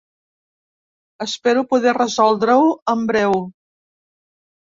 [1.25, 2.65] Espero poder resoldre-ho
[2.95, 3.37] en breu.